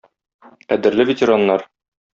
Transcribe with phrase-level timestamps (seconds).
[0.73, 1.69] Кадерле ветераннар!